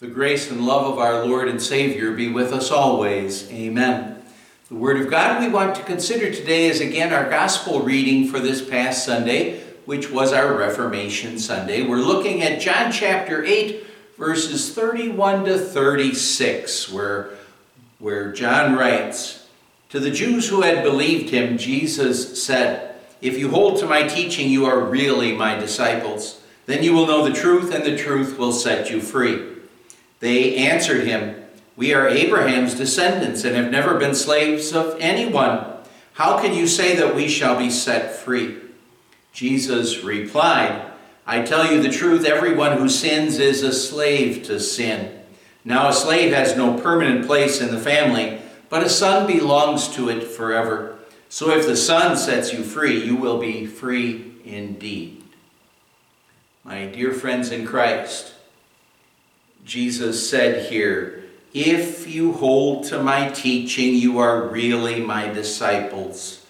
The 0.00 0.06
grace 0.06 0.50
and 0.50 0.64
love 0.64 0.90
of 0.90 0.98
our 0.98 1.26
Lord 1.26 1.46
and 1.46 1.60
Savior 1.60 2.12
be 2.12 2.26
with 2.26 2.54
us 2.54 2.70
always. 2.70 3.52
Amen. 3.52 4.22
The 4.70 4.74
Word 4.74 4.98
of 4.98 5.10
God 5.10 5.42
we 5.42 5.50
want 5.50 5.74
to 5.74 5.82
consider 5.82 6.32
today 6.32 6.68
is 6.68 6.80
again 6.80 7.12
our 7.12 7.28
Gospel 7.28 7.82
reading 7.82 8.26
for 8.26 8.40
this 8.40 8.66
past 8.66 9.04
Sunday, 9.04 9.60
which 9.84 10.10
was 10.10 10.32
our 10.32 10.54
Reformation 10.54 11.38
Sunday. 11.38 11.82
We're 11.82 11.98
looking 11.98 12.42
at 12.42 12.62
John 12.62 12.90
chapter 12.90 13.44
8, 13.44 13.84
verses 14.16 14.74
31 14.74 15.44
to 15.44 15.58
36, 15.58 16.90
where, 16.90 17.32
where 17.98 18.32
John 18.32 18.76
writes, 18.76 19.48
To 19.90 20.00
the 20.00 20.10
Jews 20.10 20.48
who 20.48 20.62
had 20.62 20.82
believed 20.82 21.28
him, 21.28 21.58
Jesus 21.58 22.42
said, 22.42 22.94
If 23.20 23.36
you 23.36 23.50
hold 23.50 23.78
to 23.80 23.86
my 23.86 24.04
teaching, 24.04 24.48
you 24.48 24.64
are 24.64 24.80
really 24.80 25.36
my 25.36 25.56
disciples. 25.56 26.40
Then 26.64 26.82
you 26.82 26.94
will 26.94 27.06
know 27.06 27.22
the 27.22 27.38
truth, 27.38 27.74
and 27.74 27.84
the 27.84 27.98
truth 27.98 28.38
will 28.38 28.52
set 28.52 28.88
you 28.88 29.02
free. 29.02 29.49
They 30.20 30.56
answered 30.56 31.06
him, 31.06 31.44
We 31.76 31.92
are 31.92 32.08
Abraham's 32.08 32.74
descendants 32.74 33.44
and 33.44 33.56
have 33.56 33.70
never 33.70 33.98
been 33.98 34.14
slaves 34.14 34.72
of 34.72 34.96
anyone. 35.00 35.64
How 36.14 36.40
can 36.40 36.54
you 36.54 36.66
say 36.66 36.94
that 36.96 37.14
we 37.14 37.28
shall 37.28 37.58
be 37.58 37.70
set 37.70 38.14
free? 38.14 38.58
Jesus 39.32 40.04
replied, 40.04 40.86
I 41.26 41.42
tell 41.42 41.72
you 41.72 41.80
the 41.80 41.88
truth, 41.88 42.24
everyone 42.24 42.76
who 42.76 42.88
sins 42.88 43.38
is 43.38 43.62
a 43.62 43.72
slave 43.72 44.42
to 44.44 44.60
sin. 44.60 45.20
Now 45.64 45.88
a 45.88 45.92
slave 45.92 46.32
has 46.32 46.56
no 46.56 46.78
permanent 46.78 47.26
place 47.26 47.60
in 47.60 47.70
the 47.70 47.80
family, 47.80 48.40
but 48.68 48.82
a 48.82 48.88
son 48.88 49.26
belongs 49.26 49.88
to 49.94 50.08
it 50.08 50.24
forever. 50.24 50.98
So 51.28 51.50
if 51.50 51.66
the 51.66 51.76
son 51.76 52.16
sets 52.16 52.52
you 52.52 52.64
free, 52.64 53.04
you 53.04 53.14
will 53.14 53.38
be 53.38 53.66
free 53.66 54.32
indeed. 54.44 55.22
My 56.64 56.86
dear 56.86 57.12
friends 57.12 57.52
in 57.52 57.66
Christ, 57.66 58.34
Jesus 59.70 60.28
said 60.28 60.68
here, 60.68 61.22
If 61.54 62.08
you 62.08 62.32
hold 62.32 62.86
to 62.86 63.00
my 63.00 63.28
teaching, 63.28 63.94
you 63.94 64.18
are 64.18 64.48
really 64.48 65.00
my 65.00 65.28
disciples. 65.28 66.44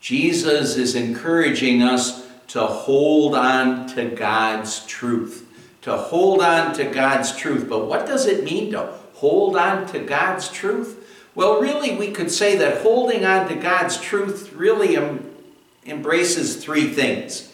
Jesus 0.00 0.78
is 0.78 0.94
encouraging 0.94 1.82
us 1.82 2.26
to 2.48 2.62
hold 2.62 3.34
on 3.34 3.88
to 3.88 4.06
God's 4.06 4.86
truth. 4.86 5.46
To 5.82 5.98
hold 5.98 6.40
on 6.40 6.72
to 6.76 6.84
God's 6.84 7.36
truth. 7.36 7.68
But 7.68 7.88
what 7.88 8.06
does 8.06 8.24
it 8.24 8.42
mean 8.42 8.72
to 8.72 8.94
hold 9.12 9.54
on 9.54 9.86
to 9.88 9.98
God's 9.98 10.48
truth? 10.48 11.28
Well, 11.34 11.60
really, 11.60 11.94
we 11.94 12.10
could 12.10 12.30
say 12.30 12.56
that 12.56 12.80
holding 12.80 13.26
on 13.26 13.48
to 13.48 13.54
God's 13.54 14.00
truth 14.00 14.50
really 14.54 14.96
em- 14.96 15.30
embraces 15.84 16.56
three 16.56 16.88
things. 16.88 17.52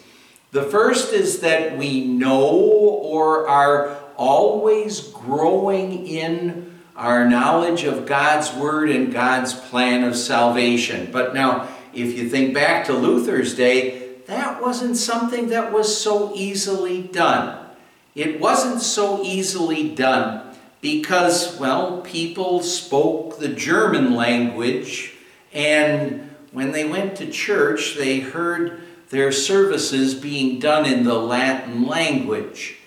The 0.53 0.63
first 0.63 1.13
is 1.13 1.41
that 1.41 1.77
we 1.77 2.05
know 2.05 2.49
or 2.49 3.49
are 3.49 3.98
always 4.19 5.01
growing 5.01 6.07
in 6.07 6.79
our 6.97 7.27
knowledge 7.27 7.85
of 7.85 8.05
God's 8.05 8.53
Word 8.53 8.91
and 8.91 9.13
God's 9.13 9.55
plan 9.55 10.05
of 10.05 10.17
salvation. 10.17 11.09
But 11.11 11.33
now, 11.33 11.69
if 11.95 12.19
you 12.19 12.29
think 12.29 12.53
back 12.53 12.85
to 12.87 12.93
Luther's 12.93 13.55
day, 13.55 14.17
that 14.27 14.61
wasn't 14.61 14.97
something 14.97 15.49
that 15.49 15.73
was 15.73 15.97
so 15.97 16.33
easily 16.35 17.01
done. 17.01 17.67
It 18.15 18.41
wasn't 18.41 18.83
so 18.83 19.23
easily 19.23 19.95
done 19.95 20.55
because, 20.81 21.59
well, 21.59 22.03
people 22.03 22.63
spoke 22.63 23.39
the 23.39 23.49
German 23.49 24.15
language, 24.15 25.15
and 25.53 26.29
when 26.53 26.73
they 26.73 26.85
went 26.85 27.17
to 27.17 27.31
church, 27.31 27.95
they 27.97 28.21
heard 28.21 28.83
their 29.11 29.33
services 29.33 30.15
being 30.15 30.59
done 30.59 30.85
in 30.85 31.05
the 31.05 31.19
Latin 31.19 31.87
language. 31.87 32.79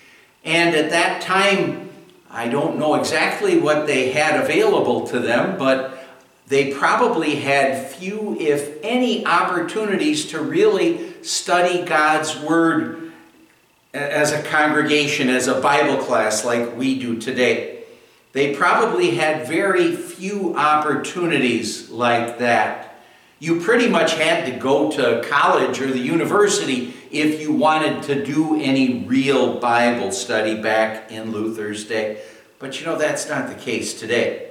And 0.44 0.74
at 0.74 0.90
that 0.90 1.22
time, 1.22 1.90
I 2.30 2.48
don't 2.48 2.78
know 2.78 2.94
exactly 2.94 3.58
what 3.58 3.86
they 3.86 4.12
had 4.12 4.42
available 4.42 5.06
to 5.08 5.20
them, 5.20 5.58
but 5.58 5.98
they 6.48 6.72
probably 6.72 7.36
had 7.36 7.88
few, 7.88 8.36
if 8.38 8.78
any, 8.82 9.24
opportunities 9.24 10.26
to 10.28 10.40
really 10.40 11.22
study 11.22 11.84
God's 11.84 12.38
Word 12.40 13.12
as 13.94 14.32
a 14.32 14.42
congregation, 14.42 15.28
as 15.28 15.46
a 15.46 15.60
Bible 15.60 16.02
class 16.02 16.44
like 16.44 16.76
we 16.76 16.98
do 16.98 17.18
today. 17.18 17.84
They 18.32 18.54
probably 18.54 19.12
had 19.12 19.46
very 19.46 19.94
few 19.94 20.56
opportunities 20.56 21.90
like 21.90 22.38
that. 22.38 22.96
You 23.38 23.60
pretty 23.60 23.88
much 23.88 24.14
had 24.14 24.46
to 24.46 24.58
go 24.58 24.90
to 24.92 25.26
college 25.28 25.80
or 25.80 25.88
the 25.88 25.98
university 25.98 26.94
if 27.12 27.40
you 27.40 27.52
wanted 27.52 28.02
to 28.04 28.24
do 28.24 28.60
any 28.60 29.04
real 29.04 29.58
Bible 29.60 30.10
study 30.10 30.60
back 30.60 31.12
in 31.12 31.30
Luther's 31.30 31.84
day. 31.84 32.22
But 32.58 32.80
you 32.80 32.86
know, 32.86 32.96
that's 32.96 33.28
not 33.28 33.48
the 33.48 33.54
case 33.54 33.98
today. 34.00 34.48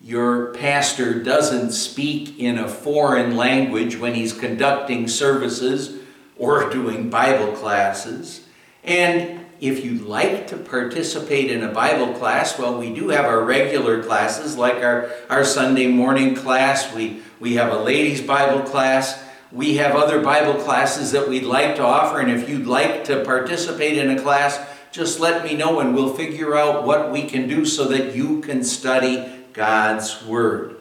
Your 0.00 0.54
pastor 0.54 1.22
doesn't 1.22 1.72
speak 1.72 2.38
in 2.38 2.58
a 2.58 2.68
foreign 2.68 3.36
language 3.36 3.96
when 3.96 4.14
he's 4.14 4.32
conducting 4.32 5.08
services 5.08 5.98
or 6.36 6.70
doing 6.70 7.10
Bible 7.10 7.52
classes. 7.52 8.46
And 8.84 9.44
if 9.60 9.84
you'd 9.84 10.02
like 10.02 10.48
to 10.48 10.56
participate 10.56 11.50
in 11.50 11.62
a 11.62 11.72
Bible 11.72 12.14
class, 12.14 12.58
well, 12.58 12.78
we 12.78 12.92
do 12.92 13.10
have 13.10 13.24
our 13.24 13.44
regular 13.44 14.02
classes 14.02 14.56
like 14.56 14.82
our, 14.82 15.10
our 15.30 15.44
Sunday 15.44 15.86
morning 15.86 16.34
class. 16.34 16.92
We, 16.92 17.22
we 17.38 17.54
have 17.54 17.72
a 17.72 17.80
ladies' 17.80 18.20
Bible 18.20 18.62
class. 18.62 19.22
We 19.52 19.76
have 19.76 19.94
other 19.94 20.22
Bible 20.22 20.54
classes 20.54 21.12
that 21.12 21.28
we'd 21.28 21.44
like 21.44 21.76
to 21.76 21.82
offer. 21.82 22.20
And 22.20 22.30
if 22.30 22.48
you'd 22.48 22.66
like 22.66 23.04
to 23.04 23.24
participate 23.24 23.98
in 23.98 24.10
a 24.10 24.20
class, 24.20 24.58
just 24.92 25.20
let 25.20 25.44
me 25.44 25.54
know 25.54 25.80
and 25.80 25.94
we'll 25.94 26.14
figure 26.14 26.56
out 26.56 26.84
what 26.84 27.10
we 27.10 27.24
can 27.24 27.48
do 27.48 27.64
so 27.64 27.84
that 27.88 28.14
you 28.14 28.40
can 28.40 28.64
study 28.64 29.26
God's 29.52 30.24
Word. 30.24 30.76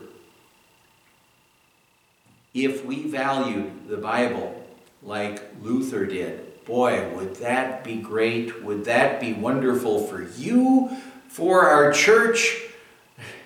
If 2.53 2.85
we 2.85 3.03
valued 3.03 3.87
the 3.87 3.97
Bible 3.97 4.65
like 5.03 5.41
Luther 5.61 6.05
did, 6.05 6.65
boy, 6.65 7.09
would 7.15 7.35
that 7.37 7.83
be 7.83 7.95
great? 7.97 8.63
Would 8.63 8.85
that 8.85 9.19
be 9.19 9.33
wonderful 9.33 10.05
for 10.05 10.21
you, 10.37 10.89
for 11.27 11.67
our 11.67 11.91
church? 11.91 12.57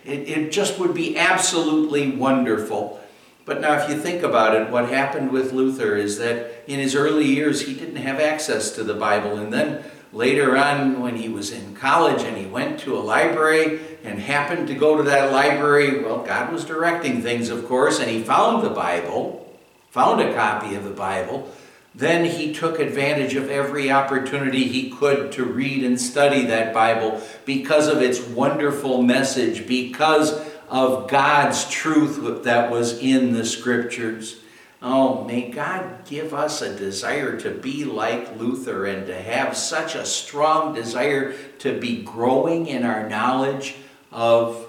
It, 0.04 0.28
it 0.28 0.52
just 0.52 0.80
would 0.80 0.94
be 0.94 1.18
absolutely 1.18 2.12
wonderful. 2.12 3.00
But 3.46 3.62
now, 3.62 3.74
if 3.78 3.88
you 3.88 3.98
think 4.00 4.24
about 4.24 4.56
it, 4.60 4.72
what 4.72 4.90
happened 4.90 5.32
with 5.32 5.54
Luther 5.54 5.96
is 5.96 6.18
that 6.18 6.64
in 6.68 6.80
his 6.80 6.96
early 6.96 7.26
years 7.26 7.62
he 7.62 7.76
didn't 7.76 7.98
have 7.98 8.20
access 8.20 8.72
to 8.72 8.84
the 8.84 8.96
Bible. 8.96 9.38
And 9.38 9.54
then 9.54 9.84
later 10.12 10.58
on, 10.58 11.00
when 11.00 11.16
he 11.16 11.30
was 11.30 11.52
in 11.52 11.76
college 11.76 12.24
and 12.24 12.36
he 12.36 12.48
went 12.48 12.80
to 12.80 12.98
a 12.98 13.00
library 13.00 13.80
and 14.04 14.20
happened 14.20 14.68
to 14.70 14.74
go 14.74 14.98
to 14.98 15.04
that 15.04 15.32
library, 15.32 16.04
well, 16.04 16.24
God 16.24 16.52
was 16.52 16.66
directing 16.66 17.22
things, 17.22 17.50
of 17.50 17.68
course, 17.68 18.00
and 18.00 18.10
he 18.10 18.24
found 18.24 18.66
the 18.66 18.72
Bible, 18.72 19.56
found 19.92 20.22
a 20.22 20.34
copy 20.34 20.74
of 20.74 20.84
the 20.84 20.90
Bible. 20.90 21.52
Then 21.94 22.26
he 22.26 22.52
took 22.52 22.80
advantage 22.80 23.36
of 23.36 23.50
every 23.50 23.90
opportunity 23.90 24.68
he 24.68 24.90
could 24.90 25.32
to 25.34 25.46
read 25.46 25.84
and 25.84 26.02
study 26.02 26.46
that 26.48 26.74
Bible 26.74 27.22
because 27.46 27.88
of 27.88 28.02
its 28.02 28.20
wonderful 28.20 29.02
message, 29.02 29.66
because 29.66 30.34
of 30.70 31.10
God's 31.10 31.70
truth 31.70 32.44
that 32.44 32.72
was 32.72 33.00
in 33.00 33.34
the 33.34 33.46
scriptures. 33.46 34.40
Oh, 34.82 35.24
may 35.24 35.50
God 35.50 36.06
give 36.06 36.34
us 36.34 36.62
a 36.62 36.76
desire 36.76 37.40
to 37.40 37.52
be 37.52 37.86
like 37.86 38.38
Luther 38.38 38.86
and 38.86 39.08
to 39.08 39.20
have 39.20 39.58
such 39.58 39.96
a 39.96 40.06
strong 40.06 40.74
desire 40.74 41.34
to 41.60 41.80
be 41.80 42.04
growing 42.04 42.68
in 42.68 42.84
our 42.84 43.10
knowledge 43.10 43.76
of 44.12 44.68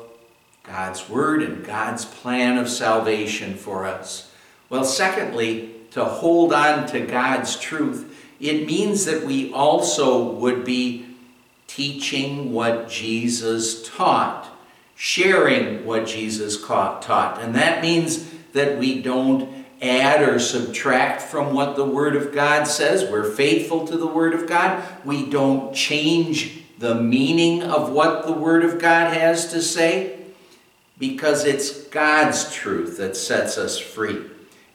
God's 0.63 1.09
Word 1.09 1.43
and 1.43 1.65
God's 1.65 2.05
plan 2.05 2.57
of 2.57 2.69
salvation 2.69 3.55
for 3.55 3.85
us. 3.85 4.33
Well, 4.69 4.85
secondly, 4.85 5.73
to 5.93 6.05
hold 6.05 6.53
on 6.53 6.87
to 6.89 7.01
God's 7.01 7.57
truth, 7.57 8.13
it 8.41 8.67
means 8.67 9.05
that 9.05 9.25
we 9.25 9.53
also 9.53 10.23
would 10.23 10.65
be 10.65 11.07
teaching 11.67 12.53
what 12.53 12.89
Jesus 12.89 13.89
taught 13.89 14.49
sharing 14.97 15.85
what 15.85 16.07
Jesus 16.07 16.61
taught. 16.61 17.39
And 17.41 17.55
that 17.55 17.83
means 17.83 18.31
that 18.53 18.79
we 18.79 19.03
don't 19.03 19.67
add 19.83 20.27
or 20.27 20.39
subtract 20.39 21.21
from 21.21 21.53
what 21.53 21.77
the 21.77 21.85
Word 21.85 22.17
of 22.17 22.33
God 22.33 22.65
says. 22.65 23.09
We're 23.11 23.31
faithful 23.31 23.87
to 23.87 23.97
the 23.97 24.07
Word 24.07 24.35
of 24.35 24.49
God. 24.49 24.83
We 25.05 25.29
don't 25.29 25.75
change 25.75 26.63
the 26.79 26.95
meaning 26.95 27.63
of 27.63 27.91
what 27.93 28.27
the 28.27 28.33
Word 28.33 28.65
of 28.65 28.81
God 28.81 29.13
has 29.13 29.53
to 29.53 29.61
say 29.61 30.19
because 30.99 31.45
it's 31.45 31.85
God's 31.89 32.53
truth 32.53 32.97
that 32.97 33.17
sets 33.17 33.59
us 33.59 33.79
free. 33.79 34.25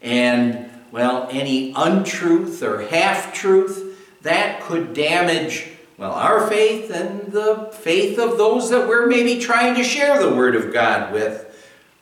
And, 0.00 0.70
well, 0.92 1.28
any 1.30 1.72
untruth 1.76 2.62
or 2.62 2.82
half 2.82 3.34
truth, 3.34 3.88
that 4.22 4.60
could 4.62 4.94
damage 4.94 5.68
well, 6.02 6.14
our 6.14 6.48
faith 6.48 6.90
and 6.90 7.30
the 7.30 7.70
faith 7.72 8.18
of 8.18 8.36
those 8.36 8.70
that 8.70 8.88
we're 8.88 9.06
maybe 9.06 9.38
trying 9.38 9.76
to 9.76 9.84
share 9.84 10.20
the 10.20 10.34
Word 10.34 10.56
of 10.56 10.72
God 10.72 11.12
with. 11.12 11.48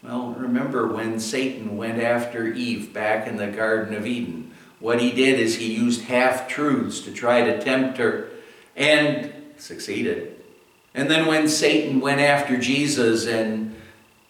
Well, 0.02 0.30
remember 0.38 0.86
when 0.86 1.20
Satan 1.20 1.76
went 1.76 2.02
after 2.02 2.46
Eve 2.46 2.94
back 2.94 3.26
in 3.26 3.36
the 3.36 3.48
Garden 3.48 3.94
of 3.94 4.06
Eden. 4.06 4.52
What 4.78 5.02
he 5.02 5.12
did 5.12 5.38
is 5.38 5.56
he 5.56 5.74
used 5.74 6.04
half 6.04 6.48
truths 6.48 7.00
to 7.02 7.12
try 7.12 7.44
to 7.44 7.62
tempt 7.62 7.98
her 7.98 8.30
and 8.74 9.34
succeeded. 9.58 10.42
And 10.94 11.10
then 11.10 11.26
when 11.26 11.46
Satan 11.46 12.00
went 12.00 12.22
after 12.22 12.56
Jesus 12.56 13.26
and 13.26 13.76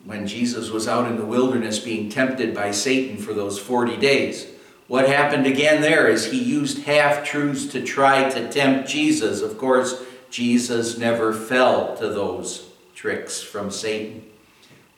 when 0.05 0.27
Jesus 0.27 0.71
was 0.71 0.89
out 0.89 1.07
in 1.07 1.17
the 1.17 1.25
wilderness 1.25 1.79
being 1.79 2.09
tempted 2.09 2.57
by 2.57 2.73
Satan 2.73 3.19
for 3.19 3.33
those 3.35 3.61
40 3.61 3.99
days, 3.99 4.49
what 4.91 5.07
happened 5.07 5.47
again 5.47 5.81
there 5.81 6.09
is 6.09 6.33
he 6.33 6.43
used 6.43 6.83
half 6.83 7.25
truths 7.25 7.67
to 7.67 7.81
try 7.81 8.29
to 8.29 8.51
tempt 8.51 8.89
Jesus. 8.89 9.41
Of 9.41 9.57
course, 9.57 10.03
Jesus 10.31 10.99
never 10.99 11.33
fell 11.33 11.97
to 11.99 12.09
those 12.09 12.69
tricks 12.93 13.41
from 13.41 13.71
Satan. 13.71 14.25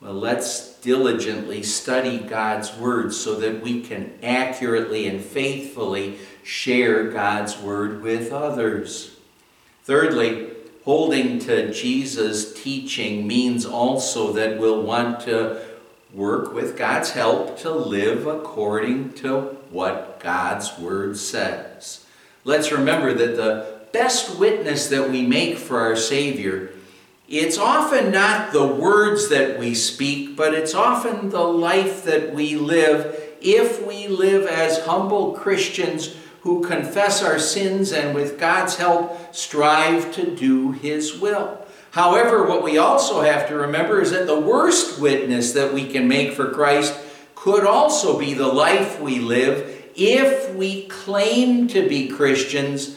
Well, 0.00 0.14
let's 0.14 0.76
diligently 0.80 1.62
study 1.62 2.20
God's 2.20 2.74
Word 2.74 3.12
so 3.12 3.34
that 3.40 3.60
we 3.60 3.82
can 3.82 4.14
accurately 4.22 5.08
and 5.08 5.20
faithfully 5.20 6.16
share 6.42 7.10
God's 7.10 7.58
Word 7.58 8.00
with 8.00 8.32
others. 8.32 9.16
Thirdly, 9.84 10.52
holding 10.86 11.38
to 11.40 11.70
Jesus' 11.70 12.54
teaching 12.62 13.26
means 13.26 13.66
also 13.66 14.32
that 14.32 14.58
we'll 14.58 14.80
want 14.80 15.20
to 15.24 15.71
work 16.14 16.52
with 16.52 16.76
God's 16.76 17.10
help 17.10 17.58
to 17.60 17.70
live 17.70 18.26
according 18.26 19.14
to 19.14 19.56
what 19.70 20.20
God's 20.20 20.78
Word 20.78 21.16
says. 21.16 22.04
Let's 22.44 22.72
remember 22.72 23.14
that 23.14 23.36
the 23.36 23.80
best 23.92 24.38
witness 24.38 24.88
that 24.88 25.10
we 25.10 25.26
make 25.26 25.56
for 25.56 25.80
our 25.80 25.96
Savior, 25.96 26.70
it's 27.28 27.56
often 27.56 28.10
not 28.10 28.52
the 28.52 28.66
words 28.66 29.28
that 29.30 29.58
we 29.58 29.74
speak, 29.74 30.36
but 30.36 30.52
it's 30.54 30.74
often 30.74 31.30
the 31.30 31.40
life 31.40 32.04
that 32.04 32.34
we 32.34 32.56
live 32.56 33.18
if 33.40 33.84
we 33.86 34.08
live 34.08 34.46
as 34.46 34.84
humble 34.84 35.32
Christians 35.32 36.14
who 36.42 36.62
confess 36.62 37.22
our 37.22 37.38
sins 37.38 37.92
and 37.92 38.14
with 38.14 38.38
God's 38.38 38.76
help 38.76 39.34
strive 39.34 40.12
to 40.14 40.34
do 40.34 40.72
His 40.72 41.18
will. 41.18 41.61
However, 41.92 42.46
what 42.46 42.62
we 42.62 42.78
also 42.78 43.20
have 43.20 43.48
to 43.48 43.54
remember 43.54 44.00
is 44.00 44.10
that 44.12 44.26
the 44.26 44.40
worst 44.40 44.98
witness 44.98 45.52
that 45.52 45.74
we 45.74 45.86
can 45.86 46.08
make 46.08 46.32
for 46.32 46.50
Christ 46.50 46.98
could 47.34 47.66
also 47.66 48.18
be 48.18 48.32
the 48.32 48.48
life 48.48 48.98
we 48.98 49.18
live 49.18 49.90
if 49.94 50.54
we 50.54 50.86
claim 50.86 51.68
to 51.68 51.86
be 51.86 52.08
Christians, 52.08 52.96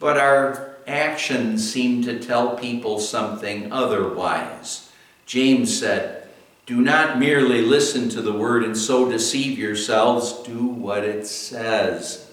but 0.00 0.18
our 0.18 0.74
actions 0.86 1.72
seem 1.72 2.02
to 2.02 2.18
tell 2.18 2.56
people 2.56 2.98
something 2.98 3.70
otherwise. 3.70 4.90
James 5.26 5.78
said, 5.78 6.26
Do 6.66 6.80
not 6.80 7.20
merely 7.20 7.62
listen 7.62 8.08
to 8.10 8.20
the 8.20 8.32
word 8.32 8.64
and 8.64 8.76
so 8.76 9.08
deceive 9.08 9.58
yourselves, 9.58 10.42
do 10.42 10.66
what 10.66 11.04
it 11.04 11.24
says. 11.28 12.32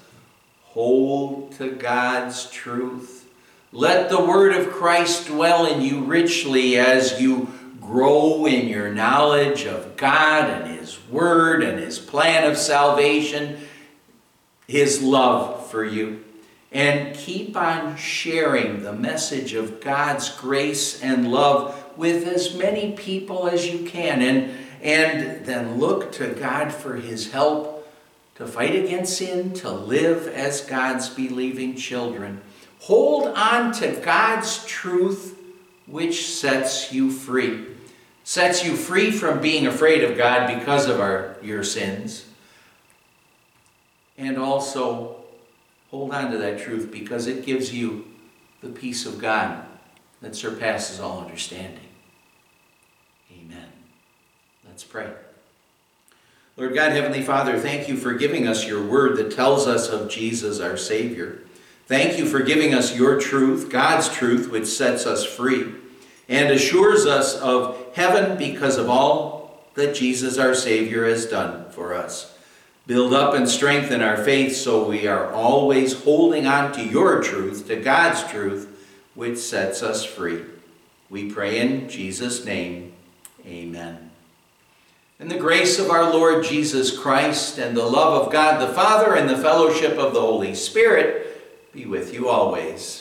Hold 0.64 1.52
to 1.58 1.70
God's 1.70 2.50
truth. 2.50 3.21
Let 3.74 4.10
the 4.10 4.22
word 4.22 4.54
of 4.54 4.72
Christ 4.72 5.28
dwell 5.28 5.66
in 5.66 5.82
you 5.82 6.02
richly 6.02 6.78
as 6.78 7.22
you 7.22 7.48
grow 7.80 8.46
in 8.46 8.68
your 8.68 8.94
knowledge 8.94 9.66
of 9.66 9.96
God 9.98 10.50
and 10.50 10.78
His 10.80 10.98
Word 11.10 11.64
and 11.64 11.80
His 11.80 12.00
plan 12.00 12.50
of 12.50 12.58
salvation, 12.58 13.60
His 14.68 15.02
love 15.02 15.70
for 15.70 15.86
you. 15.86 16.24
And 16.72 17.16
keep 17.16 17.56
on 17.58 17.98
sharing 17.98 18.84
the 18.84 18.94
message 18.94 19.54
of 19.54 19.82
God's 19.82 20.30
grace 20.30 21.02
and 21.02 21.32
love 21.32 21.98
with 21.98 22.26
as 22.28 22.56
many 22.56 22.94
people 22.94 23.48
as 23.48 23.68
you 23.68 23.86
can. 23.86 24.22
And, 24.22 24.52
and 24.82 25.46
then 25.46 25.80
look 25.80 26.14
to 26.14 26.34
God 26.34 26.74
for 26.74 26.96
His 26.96 27.32
help 27.32 27.90
to 28.36 28.48
fight 28.48 28.76
against 28.76 29.18
sin, 29.18 29.54
to 29.56 29.70
live 29.70 30.28
as 30.28 30.62
God's 30.62 31.10
believing 31.10 31.76
children. 31.76 32.42
Hold 32.82 33.28
on 33.38 33.74
to 33.74 33.92
God's 34.04 34.66
truth, 34.66 35.40
which 35.86 36.28
sets 36.28 36.92
you 36.92 37.12
free. 37.12 37.68
Sets 38.24 38.66
you 38.66 38.76
free 38.76 39.12
from 39.12 39.40
being 39.40 39.68
afraid 39.68 40.04
of 40.04 40.18
God 40.18 40.58
because 40.58 40.90
of 40.90 41.00
our, 41.00 41.38
your 41.44 41.64
sins. 41.64 42.26
And 44.18 44.36
also, 44.36 45.18
hold 45.92 46.12
on 46.12 46.32
to 46.32 46.40
that 46.40 46.60
truth 46.60 46.92
because 46.92 47.28
it 47.28 47.46
gives 47.46 47.72
you 47.72 48.06
the 48.62 48.70
peace 48.70 49.06
of 49.06 49.20
God 49.20 49.64
that 50.22 50.36
surpasses 50.36 51.00
all 51.00 51.20
understanding. 51.20 51.88
Amen. 53.32 53.70
Let's 54.68 54.84
pray. 54.84 55.12
Lord 56.58 56.74
God, 56.74 56.94
Heavenly 56.94 57.22
Father, 57.22 57.60
thank 57.60 57.88
you 57.88 57.96
for 57.96 58.14
giving 58.14 58.48
us 58.48 58.66
your 58.68 58.84
word 58.84 59.18
that 59.18 59.32
tells 59.32 59.68
us 59.68 59.88
of 59.88 60.10
Jesus, 60.10 60.60
our 60.60 60.78
Savior. 60.78 61.42
Thank 61.92 62.18
you 62.18 62.26
for 62.26 62.40
giving 62.40 62.74
us 62.74 62.96
your 62.96 63.20
truth, 63.20 63.70
God's 63.70 64.08
truth, 64.08 64.50
which 64.50 64.66
sets 64.66 65.06
us 65.06 65.26
free 65.26 65.74
and 66.30 66.50
assures 66.50 67.06
us 67.06 67.36
of 67.36 67.86
heaven 67.94 68.38
because 68.38 68.78
of 68.78 68.90
all 68.90 69.66
that 69.74 69.94
Jesus, 69.94 70.38
our 70.38 70.56
Savior, 70.56 71.04
has 71.04 71.26
done 71.26 71.70
for 71.72 71.94
us. 71.94 72.34
Build 72.88 73.14
up 73.14 73.34
and 73.34 73.50
strengthen 73.50 74.02
our 74.02 74.16
faith 74.16 74.56
so 74.56 74.88
we 74.88 75.06
are 75.06 75.34
always 75.34 76.04
holding 76.04 76.48
on 76.48 76.72
to 76.72 76.82
your 76.82 77.22
truth, 77.22 77.68
to 77.68 77.76
God's 77.76 78.24
truth, 78.24 78.88
which 79.14 79.38
sets 79.38 79.84
us 79.84 80.06
free. 80.06 80.44
We 81.10 81.30
pray 81.30 81.60
in 81.60 81.90
Jesus' 81.90 82.46
name. 82.46 82.94
Amen. 83.46 84.12
In 85.20 85.28
the 85.28 85.38
grace 85.38 85.78
of 85.78 85.90
our 85.90 86.10
Lord 86.10 86.46
Jesus 86.46 86.98
Christ 86.98 87.58
and 87.58 87.76
the 87.76 87.86
love 87.86 88.28
of 88.28 88.32
God 88.32 88.62
the 88.62 88.74
Father 88.74 89.14
and 89.14 89.30
the 89.30 89.38
fellowship 89.38 89.98
of 89.98 90.14
the 90.14 90.22
Holy 90.22 90.56
Spirit 90.56 91.28
be 91.74 91.86
with 91.86 92.14
you 92.14 92.28
always. 92.28 93.01